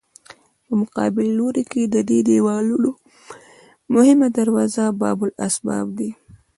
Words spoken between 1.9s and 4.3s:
د دې دیوالونو مهمه